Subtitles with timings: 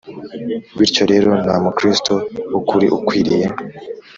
[0.77, 2.13] Bityo rero nta Mukristo
[2.51, 3.47] w ukuri ukwiriye